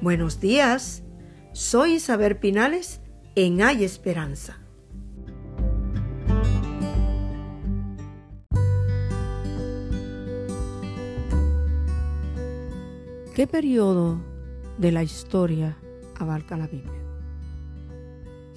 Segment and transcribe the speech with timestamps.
[0.00, 1.02] Buenos días,
[1.52, 3.00] soy Isabel Pinales
[3.34, 4.60] en Hay Esperanza.
[13.34, 14.20] ¿Qué periodo
[14.78, 15.76] de la historia
[16.14, 16.92] abarca la Biblia?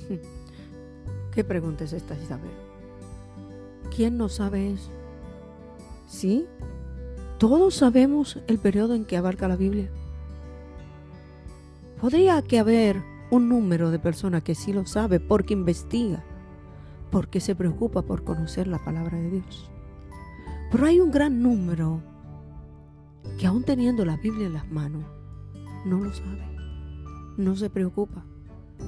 [1.33, 2.51] ¿Qué pregunta es esta, Isabel?
[3.95, 4.91] ¿Quién no sabe eso?
[6.07, 6.45] ¿Sí?
[7.39, 9.89] Todos sabemos el periodo en que abarca la Biblia.
[12.01, 16.23] Podría que haber un número de personas que sí lo sabe porque investiga,
[17.11, 19.69] porque se preocupa por conocer la palabra de Dios.
[20.71, 22.01] Pero hay un gran número
[23.37, 25.03] que aún teniendo la Biblia en las manos,
[25.85, 26.41] no lo sabe,
[27.37, 28.25] no se preocupa,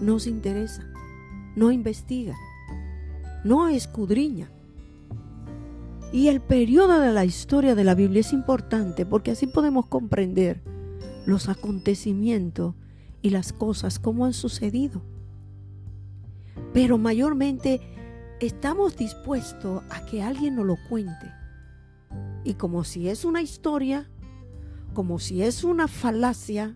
[0.02, 0.84] no se interesa,
[1.55, 2.36] no investiga,
[3.44, 4.50] no escudriña.
[6.11, 10.64] Y el periodo de la historia de la Biblia es importante porque así podemos comprender
[11.27, 12.73] los acontecimientos
[13.23, 15.02] y las cosas como han sucedido.
[16.73, 17.81] Pero mayormente
[18.39, 21.31] estamos dispuestos a que alguien nos lo cuente.
[22.43, 24.09] Y como si es una historia,
[24.93, 26.75] como si es una falacia,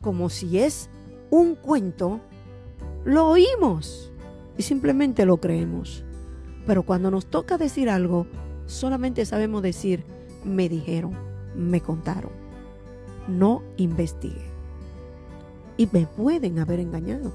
[0.00, 0.88] como si es
[1.30, 2.20] un cuento,
[3.04, 4.12] lo oímos
[4.56, 6.04] y simplemente lo creemos.
[6.66, 8.26] Pero cuando nos toca decir algo,
[8.66, 10.04] solamente sabemos decir,
[10.44, 11.14] me dijeron,
[11.56, 12.30] me contaron.
[13.26, 14.57] No investigue.
[15.78, 17.32] Y me pueden haber engañado.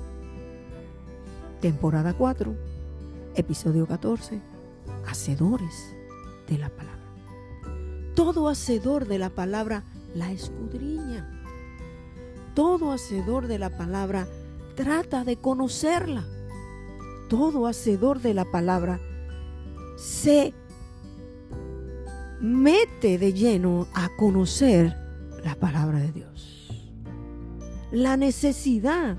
[1.61, 2.53] Temporada 4,
[3.35, 4.39] episodio 14,
[5.07, 5.95] Hacedores
[6.47, 6.99] de la palabra.
[8.15, 9.83] Todo hacedor de la palabra
[10.13, 11.27] la escudriña.
[12.53, 14.27] Todo hacedor de la palabra
[14.75, 16.25] trata de conocerla.
[17.29, 18.99] Todo hacedor de la palabra
[19.95, 20.53] se
[22.41, 24.95] mete de lleno a conocer
[25.43, 26.32] la palabra de Dios.
[27.93, 29.17] La necesidad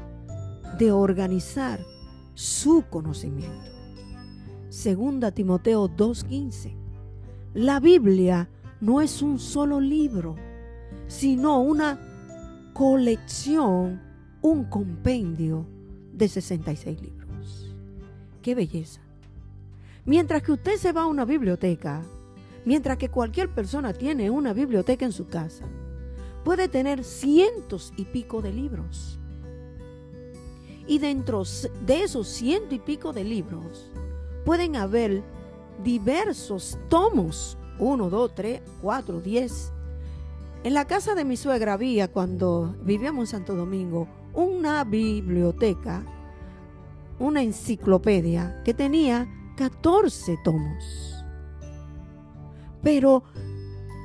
[0.80, 1.79] de organizar
[2.35, 3.70] su conocimiento.
[4.68, 6.74] Segunda Timoteo 2:15.
[7.55, 8.48] La Biblia
[8.80, 10.35] no es un solo libro,
[11.07, 12.01] sino una
[12.73, 14.02] colección,
[14.42, 15.68] un compendio
[16.12, 17.77] de 66 libros.
[18.42, 19.02] ¡Qué belleza!
[20.05, 22.02] Mientras que usted se va a una biblioteca,
[22.64, 25.64] mientras que cualquier persona tiene una biblioteca en su casa,
[26.44, 29.18] puede tener cientos y pico de libros.
[30.86, 31.42] Y dentro
[31.86, 33.90] de esos ciento y pico de libros
[34.44, 35.22] pueden haber
[35.82, 39.72] diversos tomos 1, 2, 3, 4, 10.
[40.62, 46.05] En la casa de mi suegra había, cuando vivíamos en Santo Domingo, una biblioteca,
[47.18, 51.24] una enciclopedia que tenía 14 tomos.
[52.82, 53.24] Pero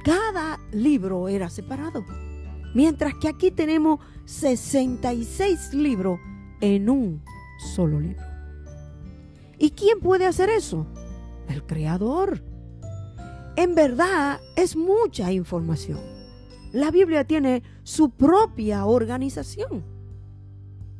[0.03, 2.05] cada libro era separado.
[2.73, 6.19] Mientras que aquí tenemos 66 libros
[6.61, 7.23] en un
[7.75, 8.23] solo libro.
[9.57, 10.85] ¿Y quién puede hacer eso?
[11.47, 12.43] El creador.
[13.55, 15.99] En verdad es mucha información.
[16.71, 19.83] La Biblia tiene su propia organización.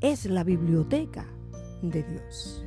[0.02, 1.26] Es la biblioteca
[1.82, 2.66] de Dios.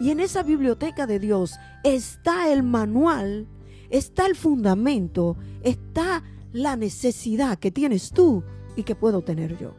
[0.00, 3.48] Y en esa biblioteca de Dios está el manual,
[3.90, 6.22] está el fundamento, está
[6.52, 8.42] la necesidad que tienes tú
[8.76, 9.74] y que puedo tener yo.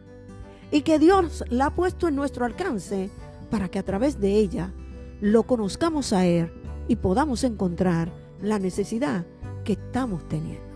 [0.72, 3.10] Y que Dios la ha puesto en nuestro alcance
[3.50, 4.74] para que a través de ella
[5.20, 6.52] lo conozcamos a Él
[6.88, 8.12] y podamos encontrar
[8.42, 9.26] la necesidad
[9.64, 10.72] que estamos teniendo.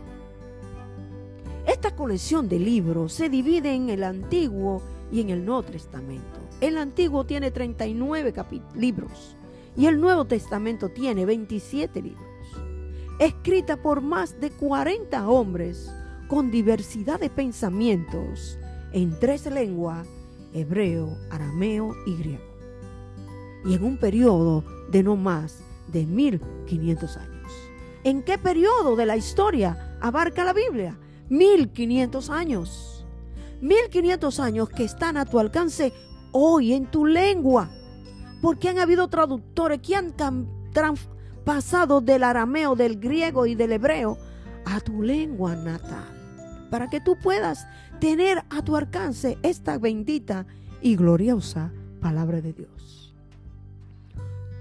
[1.65, 4.81] Esta colección de libros se divide en el Antiguo
[5.11, 6.39] y en el Nuevo Testamento.
[6.61, 8.33] El Antiguo tiene 39
[8.75, 9.35] libros
[9.75, 12.34] y el Nuevo Testamento tiene 27 libros.
[13.17, 15.89] Escrita por más de 40 hombres
[16.27, 18.59] con diversidad de pensamientos
[18.91, 20.05] en tres lenguas,
[20.53, 22.43] hebreo, arameo y griego.
[23.63, 27.53] Y en un periodo de no más de 1500 años.
[28.03, 30.99] ¿En qué periodo de la historia abarca la Biblia?
[31.29, 33.05] 1500 años.
[33.61, 35.93] 1500 años que están a tu alcance
[36.33, 37.69] hoy en tu lengua.
[38.41, 40.11] Porque han habido traductores que han
[41.45, 44.17] pasado del arameo, del griego y del hebreo
[44.65, 46.67] a tu lengua natal.
[46.69, 47.67] Para que tú puedas
[47.99, 50.45] tener a tu alcance esta bendita
[50.81, 51.71] y gloriosa
[52.01, 53.05] palabra de Dios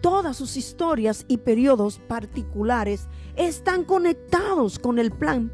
[0.05, 5.51] todas sus historias y periodos particulares están conectados con el plan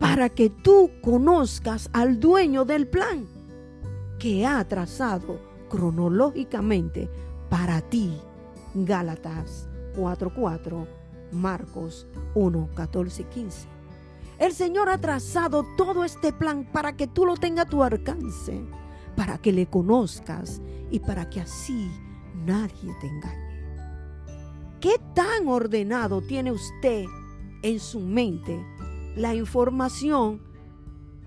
[0.00, 3.28] para que tú conozcas al dueño del plan
[4.18, 5.38] que ha trazado
[5.68, 7.08] cronológicamente
[7.48, 8.12] para ti.
[8.74, 10.86] Gálatas 4:4,
[11.32, 13.68] Marcos 1, 14 15.
[14.38, 18.60] El Señor ha trazado todo este plan para que tú lo tengas a tu alcance,
[19.14, 20.60] para que le conozcas
[20.90, 21.90] y para que así
[22.44, 23.52] nadie te engañe.
[24.80, 27.04] ¿Qué tan ordenado tiene usted
[27.62, 28.60] en su mente
[29.14, 30.42] la información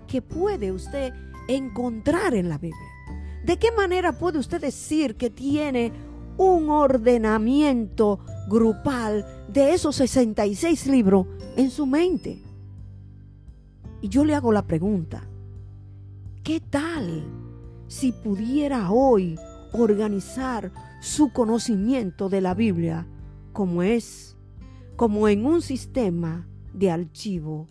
[0.06, 1.14] que puede usted
[1.48, 2.90] encontrar en la Biblia?
[3.44, 5.92] ¿De qué manera puede usted decir que tiene
[6.36, 11.26] un ordenamiento grupal de esos 66 libros
[11.56, 12.42] en su mente?
[14.00, 15.28] Y yo le hago la pregunta,
[16.42, 17.24] ¿qué tal
[17.88, 19.38] si pudiera hoy
[19.72, 23.06] organizar su conocimiento de la Biblia
[23.52, 24.36] como es,
[24.96, 27.66] como en un sistema de archivo?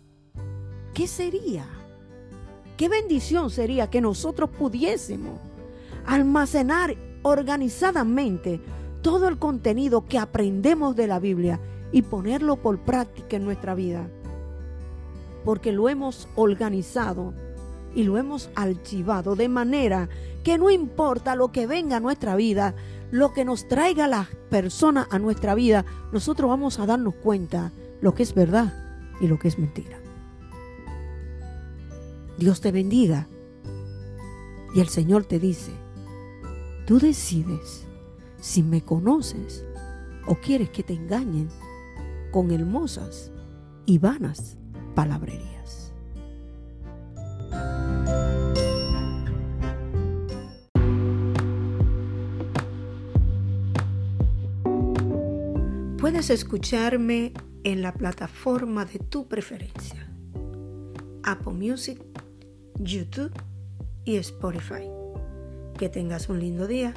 [0.94, 1.66] ¿Qué sería?
[2.76, 5.38] ¿Qué bendición sería que nosotros pudiésemos
[6.04, 8.60] almacenar organizadamente
[9.06, 11.60] todo el contenido que aprendemos de la Biblia
[11.92, 14.08] y ponerlo por práctica en nuestra vida?
[15.46, 17.32] porque lo hemos organizado
[17.94, 20.08] y lo hemos archivado de manera
[20.42, 22.74] que no importa lo que venga a nuestra vida,
[23.12, 27.70] lo que nos traiga las personas a nuestra vida, nosotros vamos a darnos cuenta
[28.00, 28.74] lo que es verdad
[29.20, 30.00] y lo que es mentira.
[32.38, 33.28] Dios te bendiga.
[34.74, 35.70] Y el Señor te dice,
[36.86, 37.85] tú decides
[38.46, 39.64] si me conoces
[40.24, 41.48] o quieres que te engañen
[42.30, 43.32] con hermosas
[43.86, 44.56] y vanas
[44.94, 45.92] palabrerías.
[55.98, 57.32] Puedes escucharme
[57.64, 60.08] en la plataforma de tu preferencia.
[61.24, 62.00] Apple Music,
[62.78, 63.32] YouTube
[64.04, 64.88] y Spotify.
[65.76, 66.94] Que tengas un lindo día.